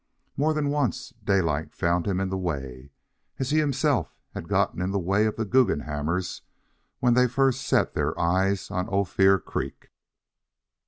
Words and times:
More 0.35 0.55
than 0.55 0.69
once 0.69 1.13
Daylight 1.23 1.75
found 1.75 2.07
him 2.07 2.19
in 2.19 2.29
the 2.29 2.35
way, 2.39 2.89
as 3.37 3.51
he 3.51 3.59
himself 3.59 4.17
had 4.33 4.49
got 4.49 4.73
in 4.73 4.89
the 4.89 4.97
way 4.97 5.27
of 5.27 5.35
the 5.35 5.45
Guggenhammers 5.45 6.41
when 6.97 7.13
they 7.13 7.27
first 7.27 7.61
set 7.61 7.93
their 7.93 8.19
eyes 8.19 8.71
on 8.71 8.89
Ophir 8.89 9.37
Creek. 9.37 9.89